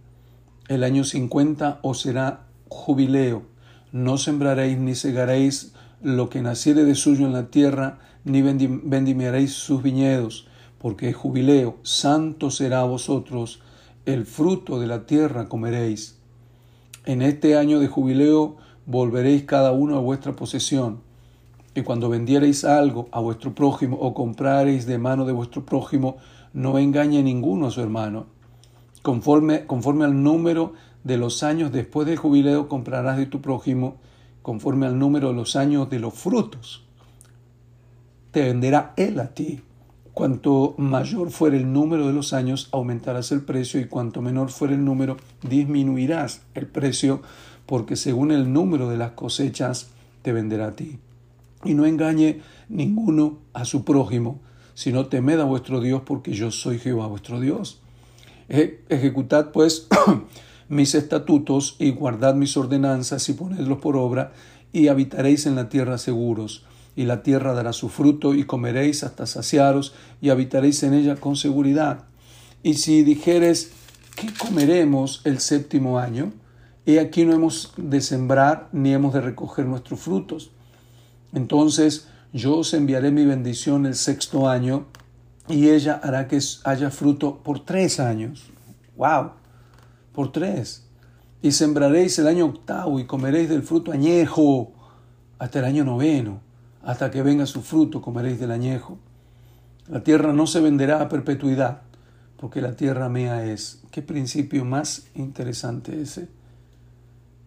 El 0.68 0.84
año 0.84 1.04
cincuenta 1.04 1.78
os 1.80 2.02
será 2.02 2.48
jubileo, 2.68 3.44
no 3.92 4.18
sembraréis 4.18 4.76
ni 4.76 4.94
segaréis 4.94 5.72
lo 6.02 6.28
que 6.28 6.42
naciere 6.42 6.84
de 6.84 6.94
suyo 6.96 7.24
en 7.24 7.32
la 7.32 7.46
tierra, 7.46 7.98
ni 8.24 8.42
vendimiaréis 8.42 9.54
sus 9.54 9.82
viñedos, 9.82 10.48
porque 10.76 11.08
es 11.08 11.16
jubileo, 11.16 11.78
santo 11.82 12.50
será 12.50 12.80
a 12.80 12.84
vosotros, 12.84 13.62
el 14.04 14.26
fruto 14.26 14.78
de 14.78 14.88
la 14.88 15.06
tierra 15.06 15.48
comeréis. 15.48 16.18
En 17.06 17.22
este 17.22 17.56
año 17.56 17.80
de 17.80 17.88
jubileo 17.88 18.58
volveréis 18.84 19.44
cada 19.44 19.72
uno 19.72 19.96
a 19.96 20.00
vuestra 20.00 20.36
posesión, 20.36 21.05
y 21.76 21.82
cuando 21.82 22.08
vendiereis 22.08 22.64
algo 22.64 23.08
a 23.12 23.20
vuestro 23.20 23.54
prójimo 23.54 23.96
o 23.98 24.14
comprareis 24.14 24.86
de 24.86 24.98
mano 24.98 25.26
de 25.26 25.32
vuestro 25.32 25.64
prójimo, 25.64 26.16
no 26.52 26.78
engañe 26.78 27.22
ninguno 27.22 27.66
a 27.66 27.70
su 27.70 27.80
hermano. 27.80 28.26
Conforme, 29.02 29.66
conforme 29.66 30.04
al 30.04 30.22
número 30.22 30.72
de 31.04 31.16
los 31.18 31.42
años 31.42 31.70
después 31.72 32.06
del 32.06 32.16
jubileo 32.16 32.68
comprarás 32.68 33.18
de 33.18 33.26
tu 33.26 33.40
prójimo, 33.40 33.96
conforme 34.42 34.86
al 34.86 34.98
número 34.98 35.28
de 35.28 35.34
los 35.34 35.54
años 35.54 35.90
de 35.90 36.00
los 36.00 36.14
frutos 36.14 36.86
te 38.36 38.42
venderá 38.42 38.92
él 38.98 39.18
a 39.18 39.28
ti. 39.28 39.62
Cuanto 40.12 40.74
mayor 40.76 41.30
fuere 41.30 41.56
el 41.56 41.72
número 41.72 42.06
de 42.06 42.12
los 42.12 42.34
años, 42.34 42.68
aumentarás 42.70 43.32
el 43.32 43.40
precio 43.40 43.80
y 43.80 43.86
cuanto 43.86 44.20
menor 44.20 44.50
fuere 44.50 44.74
el 44.74 44.84
número, 44.84 45.16
disminuirás 45.48 46.42
el 46.54 46.66
precio, 46.66 47.22
porque 47.64 47.96
según 47.96 48.32
el 48.32 48.52
número 48.52 48.90
de 48.90 48.98
las 48.98 49.12
cosechas, 49.12 49.88
te 50.20 50.34
venderá 50.34 50.66
a 50.66 50.72
ti. 50.72 50.98
Y 51.64 51.74
no 51.74 51.86
engañe 51.86 52.40
ninguno 52.68 53.38
a 53.52 53.64
su 53.64 53.84
prójimo, 53.84 54.40
sino 54.74 55.06
temed 55.06 55.40
a 55.40 55.44
vuestro 55.44 55.80
Dios, 55.80 56.02
porque 56.04 56.32
yo 56.32 56.50
soy 56.50 56.78
Jehová 56.78 57.06
vuestro 57.06 57.40
Dios. 57.40 57.80
Ejecutad 58.48 59.50
pues 59.52 59.88
mis 60.68 60.94
estatutos 60.94 61.76
y 61.78 61.90
guardad 61.90 62.34
mis 62.34 62.56
ordenanzas 62.56 63.28
y 63.28 63.32
ponedlos 63.32 63.78
por 63.78 63.96
obra, 63.96 64.32
y 64.72 64.88
habitaréis 64.88 65.46
en 65.46 65.54
la 65.54 65.68
tierra 65.68 65.98
seguros 65.98 66.64
y 66.96 67.04
la 67.04 67.22
tierra 67.22 67.52
dará 67.52 67.74
su 67.74 67.90
fruto, 67.90 68.34
y 68.34 68.44
comeréis 68.44 69.04
hasta 69.04 69.26
saciaros, 69.26 69.94
y 70.22 70.30
habitaréis 70.30 70.82
en 70.82 70.94
ella 70.94 71.16
con 71.16 71.36
seguridad. 71.36 72.06
Y 72.62 72.74
si 72.74 73.02
dijeres, 73.04 73.70
¿qué 74.16 74.28
comeremos 74.32 75.20
el 75.24 75.38
séptimo 75.38 75.98
año? 75.98 76.32
He 76.86 76.98
aquí 76.98 77.26
no 77.26 77.34
hemos 77.34 77.74
de 77.76 78.00
sembrar, 78.00 78.70
ni 78.72 78.94
hemos 78.94 79.12
de 79.12 79.20
recoger 79.20 79.66
nuestros 79.66 80.00
frutos. 80.00 80.52
Entonces 81.32 82.08
yo 82.32 82.58
os 82.58 82.74
enviaré 82.74 83.10
mi 83.10 83.24
bendición 83.24 83.86
el 83.86 83.94
sexto 83.94 84.48
año, 84.48 84.86
y 85.48 85.68
ella 85.68 86.00
hará 86.02 86.26
que 86.26 86.40
haya 86.64 86.90
fruto 86.90 87.42
por 87.42 87.64
tres 87.64 88.00
años. 88.00 88.50
¡Wow! 88.96 89.30
Por 90.12 90.32
tres. 90.32 90.86
Y 91.42 91.52
sembraréis 91.52 92.18
el 92.18 92.26
año 92.26 92.46
octavo 92.46 92.98
y 92.98 93.06
comeréis 93.06 93.48
del 93.48 93.62
fruto 93.62 93.92
añejo 93.92 94.72
hasta 95.38 95.60
el 95.60 95.66
año 95.66 95.84
noveno 95.84 96.46
hasta 96.86 97.10
que 97.10 97.20
venga 97.20 97.46
su 97.46 97.62
fruto 97.62 98.00
comeréis 98.00 98.38
del 98.38 98.52
añejo. 98.52 98.98
La 99.88 100.04
tierra 100.04 100.32
no 100.32 100.46
se 100.46 100.60
venderá 100.60 101.02
a 101.02 101.08
perpetuidad, 101.08 101.82
porque 102.36 102.62
la 102.62 102.76
tierra 102.76 103.08
mía 103.08 103.44
es. 103.44 103.82
Qué 103.90 104.02
principio 104.02 104.64
más 104.64 105.08
interesante 105.16 106.00
ese. 106.00 106.28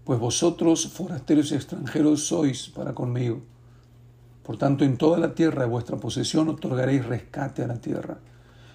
Pues 0.04 0.20
vosotros, 0.20 0.90
forasteros 0.90 1.52
y 1.52 1.56
extranjeros, 1.56 2.28
sois 2.28 2.68
para 2.68 2.94
conmigo. 2.94 3.42
Por 4.50 4.58
tanto, 4.58 4.84
en 4.84 4.98
toda 4.98 5.20
la 5.20 5.36
tierra 5.36 5.62
de 5.62 5.70
vuestra 5.70 5.98
posesión 5.98 6.50
otorgaréis 6.50 7.06
rescate 7.06 7.62
a 7.62 7.68
la 7.68 7.80
tierra. 7.80 8.18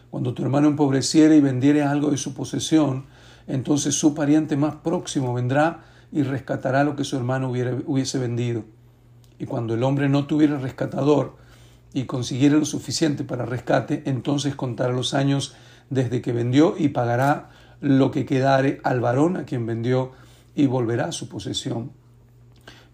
Cuando 0.08 0.32
tu 0.32 0.44
hermano 0.44 0.68
empobreciere 0.68 1.34
y 1.34 1.40
vendiere 1.40 1.82
algo 1.82 2.12
de 2.12 2.16
su 2.16 2.32
posesión, 2.32 3.06
entonces 3.48 3.96
su 3.96 4.14
pariente 4.14 4.56
más 4.56 4.76
próximo 4.76 5.34
vendrá 5.34 5.82
y 6.12 6.22
rescatará 6.22 6.84
lo 6.84 6.94
que 6.94 7.02
su 7.02 7.16
hermano 7.16 7.50
hubiese 7.50 8.20
vendido. 8.20 8.62
Y 9.40 9.46
cuando 9.46 9.74
el 9.74 9.82
hombre 9.82 10.08
no 10.08 10.28
tuviera 10.28 10.60
rescatador 10.60 11.34
y 11.92 12.04
consiguiera 12.04 12.56
lo 12.56 12.66
suficiente 12.66 13.24
para 13.24 13.44
rescate, 13.44 14.04
entonces 14.06 14.54
contará 14.54 14.92
los 14.92 15.12
años 15.12 15.56
desde 15.90 16.22
que 16.22 16.32
vendió 16.32 16.76
y 16.78 16.90
pagará 16.90 17.50
lo 17.80 18.12
que 18.12 18.24
quedare 18.24 18.80
al 18.84 19.00
varón 19.00 19.36
a 19.36 19.44
quien 19.44 19.66
vendió 19.66 20.12
y 20.54 20.66
volverá 20.66 21.06
a 21.06 21.12
su 21.12 21.28
posesión. 21.28 22.03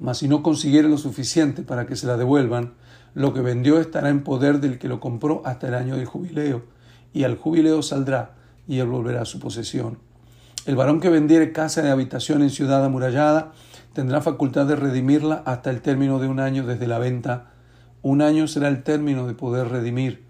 Mas 0.00 0.18
si 0.18 0.28
no 0.28 0.42
consiguiere 0.42 0.88
lo 0.88 0.98
suficiente 0.98 1.62
para 1.62 1.86
que 1.86 1.94
se 1.94 2.06
la 2.06 2.16
devuelvan, 2.16 2.72
lo 3.14 3.34
que 3.34 3.42
vendió 3.42 3.78
estará 3.78 4.08
en 4.08 4.24
poder 4.24 4.58
del 4.58 4.78
que 4.78 4.88
lo 4.88 4.98
compró 4.98 5.42
hasta 5.44 5.68
el 5.68 5.74
año 5.74 5.96
del 5.96 6.06
jubileo, 6.06 6.64
y 7.12 7.24
al 7.24 7.36
jubileo 7.36 7.82
saldrá 7.82 8.32
y 8.66 8.78
él 8.78 8.86
volverá 8.86 9.22
a 9.22 9.26
su 9.26 9.38
posesión. 9.38 9.98
El 10.64 10.76
varón 10.76 11.00
que 11.00 11.08
vendiere 11.10 11.52
casa 11.52 11.82
de 11.82 11.90
habitación 11.90 12.42
en 12.42 12.50
ciudad 12.50 12.84
amurallada, 12.84 13.52
tendrá 13.92 14.20
facultad 14.22 14.66
de 14.66 14.76
redimirla 14.76 15.42
hasta 15.44 15.70
el 15.70 15.82
término 15.82 16.18
de 16.18 16.28
un 16.28 16.40
año 16.40 16.66
desde 16.66 16.86
la 16.86 16.98
venta. 16.98 17.50
Un 18.02 18.22
año 18.22 18.46
será 18.46 18.68
el 18.68 18.82
término 18.82 19.26
de 19.26 19.34
poder 19.34 19.68
redimir. 19.68 20.22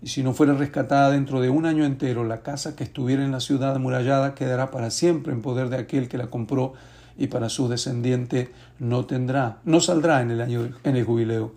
Y 0.00 0.08
si 0.08 0.22
no 0.22 0.32
fuera 0.32 0.54
rescatada 0.54 1.10
dentro 1.10 1.40
de 1.40 1.50
un 1.50 1.66
año 1.66 1.84
entero, 1.84 2.24
la 2.24 2.42
casa 2.42 2.76
que 2.76 2.84
estuviera 2.84 3.24
en 3.24 3.32
la 3.32 3.40
ciudad 3.40 3.74
amurallada 3.74 4.34
quedará 4.34 4.70
para 4.70 4.90
siempre 4.90 5.32
en 5.32 5.42
poder 5.42 5.70
de 5.70 5.78
aquel 5.78 6.08
que 6.08 6.18
la 6.18 6.28
compró 6.28 6.74
y 7.18 7.26
para 7.26 7.48
su 7.48 7.68
descendiente 7.68 8.52
no 8.78 9.04
tendrá, 9.04 9.58
no 9.64 9.80
saldrá 9.80 10.22
en 10.22 10.30
el 10.30 10.40
año 10.40 10.70
en 10.84 10.96
el 10.96 11.04
jubileo. 11.04 11.52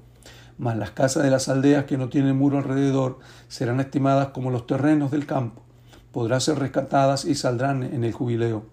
Mas 0.57 0.75
las 0.75 0.91
casas 0.91 1.23
de 1.23 1.29
las 1.29 1.47
aldeas 1.47 1.85
que 1.85 1.97
no 1.97 2.09
tienen 2.09 2.35
muro 2.35 2.57
alrededor 2.57 3.19
serán 3.47 3.79
estimadas 3.79 4.29
como 4.29 4.51
los 4.51 4.67
terrenos 4.67 5.11
del 5.11 5.25
campo. 5.25 5.61
Podrán 6.11 6.41
ser 6.41 6.59
rescatadas 6.59 7.25
y 7.25 7.35
saldrán 7.35 7.83
en 7.83 8.03
el 8.03 8.11
jubileo. 8.11 8.65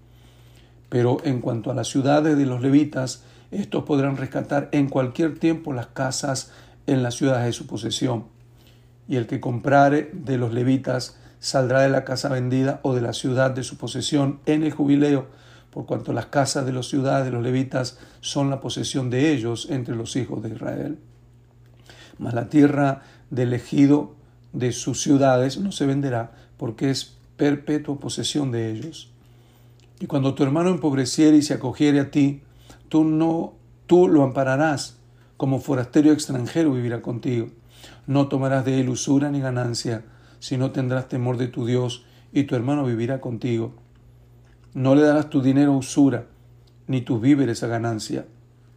Pero 0.88 1.18
en 1.24 1.40
cuanto 1.40 1.70
a 1.70 1.74
las 1.74 1.88
ciudades 1.88 2.36
de 2.36 2.46
los 2.46 2.62
levitas, 2.62 3.22
estos 3.50 3.84
podrán 3.84 4.16
rescatar 4.16 4.68
en 4.72 4.88
cualquier 4.88 5.38
tiempo 5.38 5.72
las 5.72 5.86
casas 5.88 6.50
en 6.86 7.02
las 7.02 7.14
ciudades 7.14 7.44
de 7.44 7.52
su 7.52 7.66
posesión. 7.66 8.24
Y 9.06 9.16
el 9.16 9.26
que 9.26 9.40
comprare 9.40 10.10
de 10.12 10.38
los 10.38 10.52
levitas 10.52 11.18
saldrá 11.38 11.80
de 11.80 11.90
la 11.90 12.04
casa 12.04 12.28
vendida 12.28 12.80
o 12.82 12.94
de 12.94 13.02
la 13.02 13.12
ciudad 13.12 13.50
de 13.50 13.62
su 13.62 13.76
posesión 13.76 14.40
en 14.46 14.62
el 14.62 14.72
jubileo, 14.72 15.26
por 15.78 15.86
cuanto 15.86 16.12
las 16.12 16.26
casas 16.26 16.66
de 16.66 16.72
las 16.72 16.88
ciudades 16.88 17.24
de 17.24 17.30
los 17.30 17.40
levitas 17.40 18.00
son 18.20 18.50
la 18.50 18.60
posesión 18.60 19.10
de 19.10 19.32
ellos 19.32 19.68
entre 19.70 19.94
los 19.94 20.16
hijos 20.16 20.42
de 20.42 20.48
Israel. 20.48 20.98
Mas 22.18 22.34
la 22.34 22.48
tierra 22.48 23.02
del 23.30 23.54
ejido 23.54 24.16
de 24.52 24.72
sus 24.72 25.00
ciudades 25.00 25.60
no 25.60 25.70
se 25.70 25.86
venderá, 25.86 26.32
porque 26.56 26.90
es 26.90 27.14
perpetua 27.36 28.00
posesión 28.00 28.50
de 28.50 28.72
ellos. 28.72 29.12
Y 30.00 30.08
cuando 30.08 30.34
tu 30.34 30.42
hermano 30.42 30.70
empobreciere 30.70 31.36
y 31.36 31.42
se 31.42 31.54
acogiere 31.54 32.00
a 32.00 32.10
ti, 32.10 32.42
tú 32.88 33.04
no, 33.04 33.54
tú 33.86 34.08
lo 34.08 34.24
ampararás, 34.24 34.96
como 35.36 35.60
forastero 35.60 36.10
extranjero 36.10 36.72
vivirá 36.72 37.02
contigo. 37.02 37.50
No 38.08 38.26
tomarás 38.26 38.64
de 38.64 38.80
él 38.80 38.88
usura 38.88 39.30
ni 39.30 39.38
ganancia, 39.38 40.02
sino 40.40 40.72
tendrás 40.72 41.08
temor 41.08 41.36
de 41.36 41.46
tu 41.46 41.66
Dios, 41.66 42.04
y 42.32 42.42
tu 42.42 42.56
hermano 42.56 42.84
vivirá 42.84 43.20
contigo. 43.20 43.74
No 44.74 44.94
le 44.94 45.02
darás 45.02 45.30
tu 45.30 45.40
dinero 45.40 45.72
a 45.72 45.76
usura, 45.78 46.26
ni 46.86 47.00
tus 47.00 47.20
víveres 47.20 47.62
a 47.62 47.68
ganancia. 47.68 48.26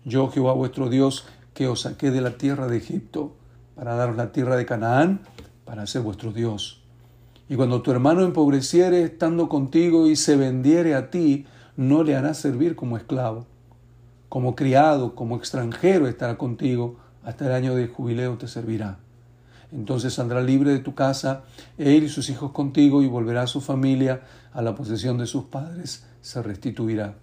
Yo, 0.05 0.29
Jehová 0.29 0.53
vuestro 0.53 0.89
Dios, 0.89 1.25
que 1.53 1.67
os 1.67 1.81
saqué 1.81 2.11
de 2.11 2.21
la 2.21 2.37
tierra 2.37 2.67
de 2.67 2.77
Egipto, 2.77 3.35
para 3.75 3.95
daros 3.95 4.15
la 4.15 4.31
tierra 4.31 4.55
de 4.55 4.65
Canaán, 4.65 5.21
para 5.65 5.85
ser 5.87 6.01
vuestro 6.01 6.31
Dios. 6.31 6.81
Y 7.49 7.55
cuando 7.55 7.81
tu 7.81 7.91
hermano 7.91 8.21
empobreciere 8.21 9.03
estando 9.03 9.49
contigo 9.49 10.07
y 10.07 10.15
se 10.15 10.37
vendiere 10.37 10.95
a 10.95 11.09
ti, 11.09 11.45
no 11.75 12.03
le 12.03 12.15
harás 12.15 12.37
servir 12.37 12.77
como 12.77 12.95
esclavo. 12.95 13.45
Como 14.29 14.55
criado, 14.55 15.13
como 15.13 15.35
extranjero 15.35 16.07
estará 16.07 16.37
contigo, 16.37 16.95
hasta 17.23 17.47
el 17.47 17.51
año 17.51 17.75
de 17.75 17.87
jubileo 17.87 18.37
te 18.37 18.47
servirá. 18.47 18.99
Entonces 19.71 20.13
saldrá 20.13 20.41
libre 20.41 20.71
de 20.71 20.79
tu 20.79 20.95
casa, 20.95 21.43
él 21.77 22.03
y 22.03 22.09
sus 22.09 22.29
hijos 22.29 22.51
contigo, 22.51 23.01
y 23.01 23.07
volverá 23.07 23.43
a 23.43 23.47
su 23.47 23.61
familia, 23.61 24.21
a 24.53 24.61
la 24.61 24.75
posesión 24.75 25.17
de 25.17 25.25
sus 25.25 25.45
padres, 25.45 26.05
se 26.21 26.41
restituirá. 26.41 27.15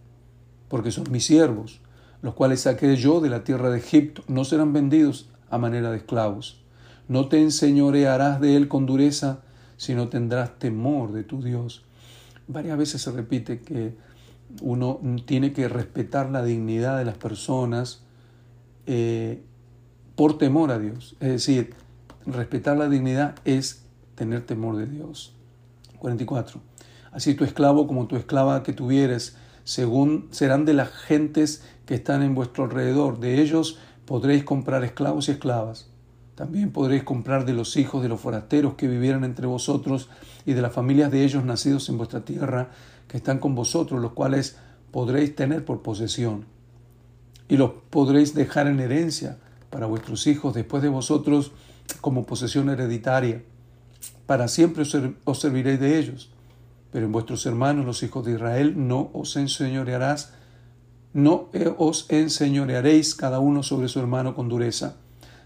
Porque 0.69 0.90
son 0.90 1.11
mis 1.11 1.26
siervos, 1.26 1.81
los 2.23 2.35
cuales 2.35 2.62
saqué 2.62 2.97
yo 2.97 3.21
de 3.21 3.28
la 3.28 3.45
tierra 3.45 3.71
de 3.71 3.78
Egipto, 3.78 4.23
no 4.28 4.45
serán 4.45 4.73
vendidos 4.73 5.28
a 5.50 5.59
manera 5.59 5.90
de 5.90 5.99
esclavos. 5.99 6.61
No 7.07 7.28
te 7.28 7.40
enseñorearás 7.40 8.40
de 8.40 8.57
él 8.57 8.69
con 8.69 8.87
dureza, 8.87 9.40
sino 9.76 10.09
tendrás 10.09 10.59
temor 10.59 11.12
de 11.12 11.25
tu 11.25 11.43
Dios. 11.43 11.85
Varias 12.49 12.78
veces 12.78 13.02
se 13.02 13.12
repite 13.12 13.61
que 13.61 13.95
uno 14.62 15.00
tiene 15.26 15.52
que 15.52 15.69
respetar 15.69 16.31
la 16.31 16.43
dignidad 16.43 16.99
de 16.99 17.05
las 17.05 17.17
personas 17.17 18.02
eh, 18.87 19.43
por 20.17 20.38
temor 20.38 20.71
a 20.71 20.78
Dios. 20.78 21.17
Es 21.21 21.28
decir, 21.28 21.75
respetar 22.32 22.76
la 22.76 22.88
dignidad 22.88 23.37
es 23.44 23.85
tener 24.14 24.44
temor 24.47 24.76
de 24.76 24.87
Dios. 24.87 25.35
44. 25.99 26.61
Así 27.12 27.35
tu 27.35 27.44
esclavo 27.44 27.87
como 27.87 28.06
tu 28.06 28.16
esclava 28.16 28.62
que 28.62 28.73
tuvieres, 28.73 29.37
según 29.64 30.28
serán 30.30 30.64
de 30.64 30.75
las 30.75 30.90
gentes 30.90 31.62
que 31.87 31.94
están 31.94 32.23
en 32.23 32.35
vuestro 32.35 32.64
alrededor. 32.64 33.20
De 33.20 33.40
ellos 33.40 33.78
podréis 34.04 34.44
comprar 34.44 34.85
esclavos 34.85 35.28
y 35.28 35.32
esclavas. 35.32 35.88
También 36.35 36.70
podréis 36.70 37.02
comprar 37.02 37.44
de 37.44 37.52
los 37.52 37.76
hijos 37.76 38.02
de 38.02 38.08
los 38.08 38.20
forasteros 38.20 38.75
que 38.75 38.87
vivieran 38.87 39.25
entre 39.25 39.47
vosotros 39.47 40.08
y 40.47 40.52
de 40.52 40.62
las 40.62 40.73
familias 40.73 41.11
de 41.11 41.25
ellos 41.25 41.44
nacidos 41.44 41.88
en 41.88 41.99
vuestra 41.99 42.25
tierra, 42.25 42.70
que 43.08 43.16
están 43.16 43.38
con 43.38 43.54
vosotros, 43.54 44.00
los 44.00 44.12
cuales 44.12 44.56
podréis 44.92 45.35
tener 45.35 45.64
por 45.64 45.82
posesión. 45.82 46.44
Y 47.49 47.56
los 47.56 47.73
podréis 47.90 48.35
dejar 48.35 48.68
en 48.68 48.78
herencia 48.78 49.38
para 49.70 49.87
vuestros 49.87 50.26
hijos 50.26 50.54
después 50.54 50.82
de 50.82 50.88
vosotros 50.88 51.52
como 52.00 52.26
posesión 52.26 52.71
hereditaria. 52.71 53.42
Para 54.26 54.49
siempre 54.49 54.85
os 55.25 55.40
serviréis 55.40 55.80
de 55.80 55.99
ellos. 55.99 56.30
Pero 56.90 57.07
en 57.07 57.12
vuestros 57.12 57.45
hermanos, 57.47 57.85
los 57.85 58.02
hijos 58.02 58.25
de 58.25 58.33
Israel, 58.33 58.75
no 58.76 59.11
os 59.12 59.37
enseñorearás, 59.37 60.33
no 61.12 61.49
os 61.76 62.07
enseñorearéis 62.09 63.14
cada 63.14 63.40
uno 63.40 63.62
sobre 63.62 63.88
su 63.88 64.00
hermano 64.00 64.35
con 64.35 64.49
dureza. 64.49 64.97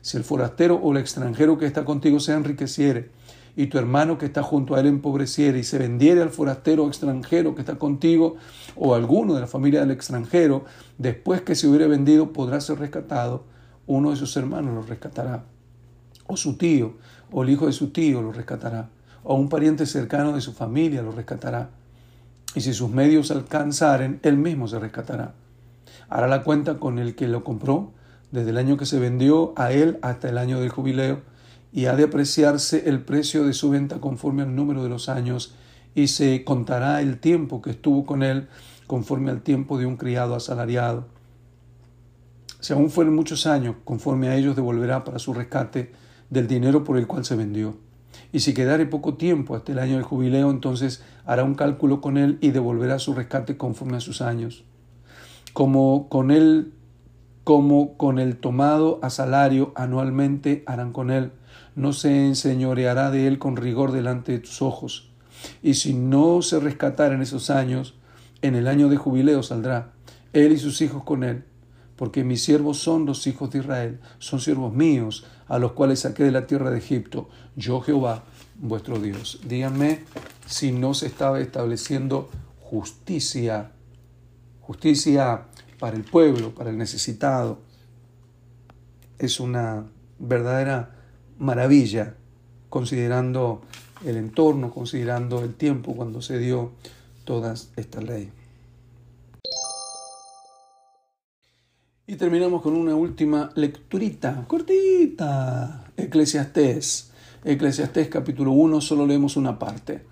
Si 0.02 0.16
el 0.16 0.24
forastero 0.24 0.76
o 0.76 0.92
el 0.92 0.98
extranjero 0.98 1.58
que 1.58 1.66
está 1.66 1.84
contigo 1.84 2.20
se 2.20 2.32
enriqueciere, 2.32 3.10
y 3.54 3.66
tu 3.66 3.78
hermano 3.78 4.18
que 4.18 4.26
está 4.26 4.42
junto 4.42 4.74
a 4.74 4.80
él 4.80 4.86
empobreciere 4.86 5.58
y 5.58 5.64
se 5.64 5.78
vendiere 5.78 6.22
al 6.22 6.30
forastero 6.30 6.84
o 6.84 6.88
extranjero 6.88 7.54
que 7.54 7.60
está 7.60 7.78
contigo, 7.78 8.36
o 8.76 8.94
alguno 8.94 9.34
de 9.34 9.42
la 9.42 9.46
familia 9.46 9.80
del 9.80 9.90
extranjero, 9.90 10.64
después 10.98 11.42
que 11.42 11.54
se 11.54 11.68
hubiere 11.68 11.86
vendido 11.86 12.32
podrá 12.32 12.60
ser 12.60 12.78
rescatado, 12.78 13.44
uno 13.86 14.10
de 14.10 14.16
sus 14.16 14.36
hermanos 14.36 14.74
lo 14.74 14.82
rescatará, 14.82 15.44
o 16.26 16.36
su 16.36 16.56
tío, 16.56 16.94
o 17.30 17.42
el 17.42 17.50
hijo 17.50 17.66
de 17.66 17.72
su 17.72 17.90
tío 17.90 18.22
lo 18.22 18.32
rescatará, 18.32 18.88
o 19.24 19.34
un 19.34 19.48
pariente 19.48 19.86
cercano 19.86 20.32
de 20.32 20.40
su 20.40 20.52
familia 20.52 21.02
lo 21.02 21.12
rescatará. 21.12 21.70
Y 22.54 22.60
si 22.60 22.74
sus 22.74 22.90
medios 22.90 23.30
alcanzaren, 23.30 24.20
él 24.22 24.36
mismo 24.36 24.68
se 24.68 24.78
rescatará. 24.78 25.34
Hará 26.08 26.26
la 26.28 26.42
cuenta 26.42 26.78
con 26.78 26.98
el 26.98 27.14
que 27.14 27.28
lo 27.28 27.44
compró, 27.44 27.92
desde 28.30 28.50
el 28.50 28.58
año 28.58 28.76
que 28.76 28.86
se 28.86 28.98
vendió 28.98 29.52
a 29.56 29.72
él 29.72 29.98
hasta 30.02 30.28
el 30.28 30.38
año 30.38 30.60
del 30.60 30.68
jubileo, 30.68 31.20
y 31.72 31.86
ha 31.86 31.96
de 31.96 32.04
apreciarse 32.04 32.88
el 32.88 33.00
precio 33.00 33.46
de 33.46 33.54
su 33.54 33.70
venta 33.70 33.98
conforme 33.98 34.42
al 34.42 34.54
número 34.54 34.82
de 34.82 34.90
los 34.90 35.08
años, 35.08 35.54
y 35.94 36.08
se 36.08 36.44
contará 36.44 37.00
el 37.00 37.18
tiempo 37.18 37.62
que 37.62 37.70
estuvo 37.70 38.04
con 38.04 38.22
él 38.22 38.48
conforme 38.86 39.30
al 39.30 39.42
tiempo 39.42 39.78
de 39.78 39.86
un 39.86 39.96
criado 39.96 40.34
asalariado. 40.34 41.06
Si 42.60 42.72
aún 42.72 42.90
fueren 42.90 43.14
muchos 43.14 43.46
años, 43.46 43.76
conforme 43.84 44.28
a 44.28 44.36
ellos 44.36 44.54
devolverá 44.54 45.02
para 45.02 45.18
su 45.18 45.34
rescate 45.34 45.92
del 46.32 46.48
dinero 46.48 46.82
por 46.82 46.96
el 46.96 47.06
cual 47.06 47.26
se 47.26 47.36
vendió. 47.36 47.76
Y 48.32 48.40
si 48.40 48.54
quedare 48.54 48.86
poco 48.86 49.14
tiempo 49.14 49.54
hasta 49.54 49.72
el 49.72 49.78
año 49.78 49.96
del 49.96 50.02
jubileo, 50.02 50.50
entonces 50.50 51.02
hará 51.26 51.44
un 51.44 51.54
cálculo 51.54 52.00
con 52.00 52.16
él 52.16 52.38
y 52.40 52.52
devolverá 52.52 52.98
su 52.98 53.12
rescate 53.12 53.58
conforme 53.58 53.98
a 53.98 54.00
sus 54.00 54.22
años. 54.22 54.64
Como 55.52 56.08
con 56.08 56.30
él, 56.30 56.72
como 57.44 57.98
con 57.98 58.18
el 58.18 58.38
tomado 58.38 58.98
a 59.02 59.10
salario 59.10 59.72
anualmente 59.76 60.62
harán 60.66 60.92
con 60.92 61.10
él. 61.10 61.32
No 61.76 61.92
se 61.92 62.26
enseñoreará 62.26 63.10
de 63.10 63.26
él 63.26 63.38
con 63.38 63.56
rigor 63.56 63.92
delante 63.92 64.32
de 64.32 64.38
tus 64.38 64.62
ojos. 64.62 65.10
Y 65.62 65.74
si 65.74 65.92
no 65.92 66.40
se 66.40 66.60
rescatara 66.60 67.14
en 67.14 67.20
esos 67.20 67.50
años, 67.50 67.94
en 68.40 68.54
el 68.54 68.68
año 68.68 68.88
de 68.88 68.96
jubileo 68.96 69.42
saldrá, 69.42 69.92
él 70.32 70.52
y 70.52 70.58
sus 70.58 70.80
hijos 70.80 71.04
con 71.04 71.24
él, 71.24 71.44
porque 72.02 72.24
mis 72.24 72.42
siervos 72.42 72.78
son 72.78 73.06
los 73.06 73.28
hijos 73.28 73.52
de 73.52 73.60
Israel, 73.60 74.00
son 74.18 74.40
siervos 74.40 74.74
míos, 74.74 75.24
a 75.46 75.60
los 75.60 75.70
cuales 75.70 76.00
saqué 76.00 76.24
de 76.24 76.32
la 76.32 76.48
tierra 76.48 76.72
de 76.72 76.78
Egipto, 76.78 77.28
yo 77.54 77.80
Jehová, 77.80 78.24
vuestro 78.56 78.98
Dios. 78.98 79.38
Díganme 79.46 80.02
si 80.44 80.72
no 80.72 80.94
se 80.94 81.06
estaba 81.06 81.38
estableciendo 81.38 82.28
justicia, 82.58 83.70
justicia 84.62 85.44
para 85.78 85.96
el 85.96 86.02
pueblo, 86.02 86.52
para 86.52 86.70
el 86.70 86.76
necesitado. 86.76 87.60
Es 89.20 89.38
una 89.38 89.84
verdadera 90.18 90.96
maravilla, 91.38 92.16
considerando 92.68 93.62
el 94.04 94.16
entorno, 94.16 94.72
considerando 94.72 95.44
el 95.44 95.54
tiempo 95.54 95.94
cuando 95.94 96.20
se 96.20 96.40
dio 96.40 96.72
toda 97.24 97.54
esta 97.76 98.00
ley. 98.00 98.32
Y 102.04 102.16
terminamos 102.16 102.62
con 102.62 102.74
una 102.74 102.96
última 102.96 103.50
lecturita, 103.54 104.44
cortita. 104.48 105.84
Eclesiastés. 105.96 107.12
Eclesiastés 107.44 108.08
capítulo 108.08 108.50
1, 108.50 108.80
solo 108.80 109.06
leemos 109.06 109.36
una 109.36 109.60
parte. 109.60 110.02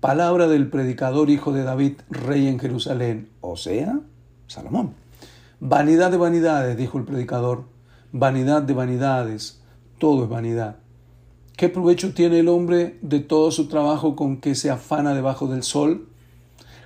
Palabra 0.00 0.48
del 0.48 0.68
predicador 0.68 1.30
hijo 1.30 1.52
de 1.52 1.62
David, 1.62 1.92
rey 2.10 2.48
en 2.48 2.58
Jerusalén, 2.58 3.28
o 3.40 3.56
sea, 3.56 4.00
Salomón. 4.48 4.94
Vanidad 5.60 6.10
de 6.10 6.16
vanidades, 6.16 6.76
dijo 6.76 6.98
el 6.98 7.04
predicador, 7.04 7.66
vanidad 8.10 8.62
de 8.62 8.74
vanidades, 8.74 9.62
todo 9.98 10.24
es 10.24 10.28
vanidad. 10.28 10.78
¿Qué 11.56 11.68
provecho 11.68 12.14
tiene 12.14 12.40
el 12.40 12.48
hombre 12.48 12.98
de 13.00 13.20
todo 13.20 13.52
su 13.52 13.68
trabajo 13.68 14.16
con 14.16 14.40
que 14.40 14.56
se 14.56 14.70
afana 14.70 15.14
debajo 15.14 15.46
del 15.46 15.62
sol? 15.62 16.08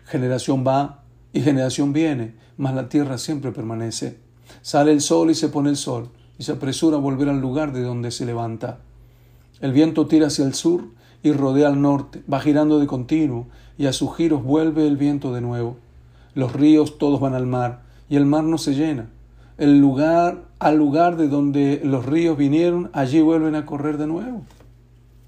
Generación 0.05 0.63
va 0.67 1.05
y 1.33 1.41
generación 1.41 1.95
viene, 1.95 2.35
mas 2.59 2.75
la 2.75 2.91
tierra 2.91 3.17
siempre 3.17 3.51
permanece. 3.51 4.26
Sale 4.63 4.93
el 4.93 5.01
sol 5.01 5.31
y 5.31 5.35
se 5.35 5.49
pone 5.49 5.71
el 5.71 5.77
sol, 5.77 6.09
y 6.39 6.45
se 6.45 6.53
apresura 6.53 6.97
a 6.97 7.01
volver 7.01 7.29
al 7.29 7.41
lugar 7.41 7.73
de 7.73 7.83
donde 7.83 8.11
se 8.11 8.27
levanta. 8.27 8.79
El 9.61 9.73
viento 9.73 10.07
tira 10.07 10.27
hacia 10.27 10.45
el 10.45 10.55
sur 10.55 10.85
y 11.23 11.33
rodea 11.33 11.69
al 11.69 11.81
norte, 11.81 12.23
va 12.33 12.41
girando 12.41 12.79
de 12.79 12.87
continuo, 12.87 13.47
y 13.79 13.87
a 13.87 13.93
sus 13.93 14.15
giros 14.17 14.43
vuelve 14.43 14.87
el 14.87 14.97
viento 14.97 15.33
de 15.33 15.41
nuevo. 15.41 15.77
Los 16.35 16.53
ríos 16.53 16.99
todos 16.99 17.21
van 17.21 17.35
al 17.35 17.47
mar, 17.47 17.83
y 18.09 18.17
el 18.17 18.27
mar 18.27 18.45
no 18.45 18.59
se 18.59 18.75
llena. 18.75 19.09
El 19.59 19.79
lugar, 19.79 20.45
al 20.59 20.77
lugar 20.77 21.17
de 21.17 21.29
donde 21.29 21.81
los 21.83 22.05
ríos 22.05 22.37
vinieron, 22.37 22.91
allí 22.93 23.23
vuelven 23.23 23.55
a 23.55 23.65
correr 23.65 23.97
de 23.97 24.07
nuevo. 24.07 24.43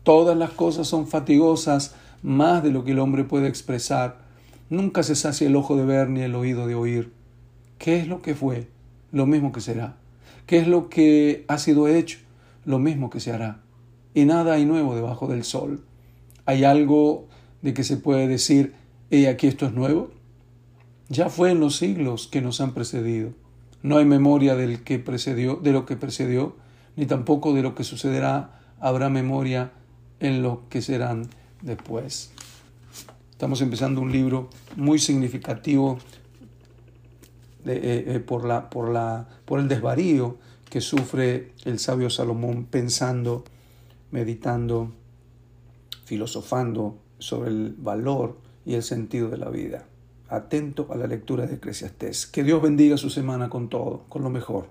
Todas 0.03 0.37
las 0.37 0.51
cosas 0.51 0.87
son 0.87 1.07
fatigosas, 1.07 1.95
más 2.23 2.63
de 2.63 2.71
lo 2.71 2.85
que 2.85 2.93
el 2.93 2.99
hombre 2.99 3.25
puede 3.25 3.49
expresar. 3.49 4.19
Nunca 4.71 5.03
se 5.03 5.15
sacia 5.15 5.47
el 5.47 5.57
ojo 5.57 5.77
de 5.77 5.85
ver 5.85 6.11
ni 6.11 6.21
el 6.21 6.35
oído 6.35 6.67
de 6.67 6.75
oír. 6.75 7.13
¿Qué 7.79 7.99
es 7.99 8.09
lo 8.09 8.21
que 8.21 8.35
fue? 8.35 8.69
Lo 9.13 9.27
mismo 9.27 9.53
que 9.53 9.61
será. 9.61 9.97
¿Qué 10.47 10.59
es 10.59 10.67
lo 10.67 10.89
que 10.89 11.45
ha 11.49 11.59
sido 11.59 11.89
hecho? 11.89 12.19
Lo 12.65 12.79
mismo 12.79 13.11
que 13.11 13.21
se 13.21 13.33
hará. 13.33 13.61
Y 14.15 14.25
nada 14.25 14.55
hay 14.55 14.65
nuevo 14.65 14.95
debajo 14.95 15.27
del 15.27 15.45
sol. 15.45 15.85
¿Hay 16.47 16.65
algo 16.65 17.29
de 17.63 17.75
que 17.75 17.85
se 17.85 17.97
puede 17.97 18.29
decir, 18.29 18.75
he 19.11 19.29
aquí 19.29 19.47
esto 19.47 19.67
es 19.67 19.73
nuevo? 19.73 20.11
Ya 21.09 21.29
fue 21.29 21.51
en 21.51 21.61
los 21.61 21.77
siglos 21.77 22.27
que 22.27 22.41
nos 22.41 22.61
han 22.61 22.75
precedido. 22.75 23.33
No 23.83 23.99
hay 23.99 24.05
memoria 24.05 24.57
del 24.57 24.83
que 24.83 24.99
precedió, 24.99 25.57
de 25.57 25.73
lo 25.73 25.87
que 25.87 25.97
precedió, 25.97 26.57
ni 26.97 27.07
tampoco 27.07 27.55
de 27.55 27.63
lo 27.63 27.75
que 27.75 27.85
sucederá. 27.85 28.61
Habrá 28.81 29.09
memoria 29.09 29.73
en 30.21 30.43
lo 30.43 30.69
que 30.69 30.83
serán 30.83 31.29
después. 31.63 32.33
Estamos 33.31 33.61
empezando 33.61 34.01
un 34.01 34.11
libro 34.11 34.51
muy 34.77 34.99
significativo 34.99 35.99
eh, 37.67 38.05
eh, 38.07 38.21
por, 38.21 38.45
la, 38.45 38.71
por, 38.71 38.91
la, 38.91 39.29
por 39.45 39.61
el 39.61 39.69
desvarío 39.69 40.37
que 40.69 40.81
sufre 40.81 41.53
el 41.65 41.79
sabio 41.79 42.11
Salomón 42.11 42.67
pensando, 42.67 43.45
meditando, 44.11 44.93
filosofando 46.05 46.99
sobre 47.19 47.51
el 47.51 47.75
valor 47.79 48.39
y 48.65 48.75
el 48.75 48.83
sentido 48.83 49.29
de 49.29 49.39
la 49.39 49.49
vida 49.49 49.87
atento 50.29 50.89
a 50.91 50.97
la 50.97 51.07
lectura 51.07 51.47
de 51.47 51.55
Eclesiastés. 51.55 52.27
Que 52.27 52.45
Dios 52.45 52.63
bendiga 52.63 52.97
su 52.97 53.11
semana 53.11 53.49
con 53.49 53.69
todo, 53.69 54.05
con 54.09 54.23
lo 54.23 54.31
mejor. 54.31 54.69